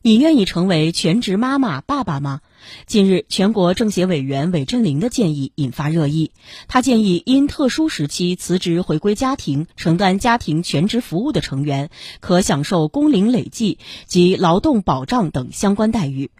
[0.00, 2.40] 你愿意成为全职妈妈、爸爸吗？
[2.86, 6.30] 近日，全国政协委员韦振林的建议引发热议。
[6.68, 11.90] 他建议，因特殊时期辞职回归家庭、承担家庭全职服务的成员，
[12.20, 16.30] 可享受工龄累计及劳动保障等相关待遇。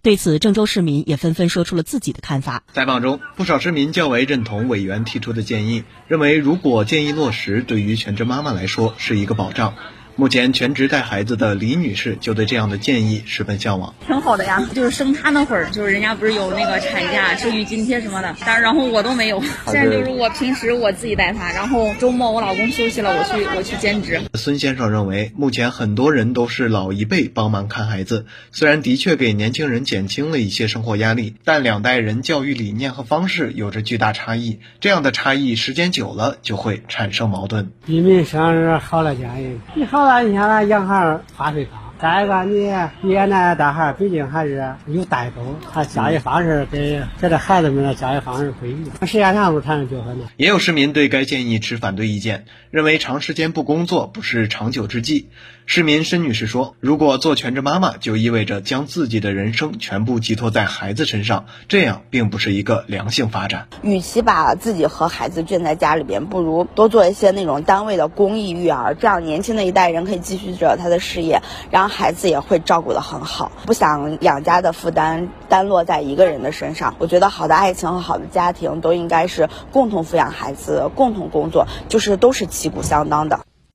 [0.00, 2.62] 对此，郑州市民也纷纷说出了自己的看法。
[2.72, 9.74] 在访中，不少市民较为认同委员提出的建议，认为如果建议落实，对于全职妈妈来说是一个保障。
[10.14, 13.94] 目前全职带孩子的李女士就对这样的建议十分向往。
[14.06, 19.42] 挺好的呀， 就是生她那会儿，就是人家不是有那个产假、生育津贴什么的，但然后我都没有。
[19.66, 24.20] 现在就是我平时我自己带她，然后周末我老公休息了，我去我去兼职。
[24.34, 37.70] 孙先生认为，目前很多人都是老一辈帮忙看孩子，虽然的确给年轻人减轻了一些生活压力，但两代人教育理念和方式有着巨大差异，这样的差异时间久了就会产生矛盾。
[37.86, 40.02] 比民生日好了家人，你好。
[40.20, 45.40] 你看那养孩花费高，再一个你爷奶奶带孩毕竟还是有代沟，
[45.72, 50.24] 他教育方式跟跟这孩子们的教育方式不一样，时间长了产生纠纷呢。
[50.36, 55.28] 也有市民对该建议持反对意见，认为长时间不工作不是长久之计。
[55.64, 63.68] 市民申女士说：“如果做全职妈妈，就意味着将自己的人生全部寄托在孩子身上，这样并不是一个良性发展。
[63.82, 73.52] 与其把自己和孩子圈在家里边，不如多做一些那种单位的公益育儿，这样年轻的一代人可以继续着他的事业，然后孩子也会照顾得很好。
[73.66, 76.94] 不想养家的负担单落在一个人的身上。
[76.98, 83.40] 我觉得好的爱情和好的家庭都应该是共同抚养孩子，共同工作，就是都是旗鼓相当的。”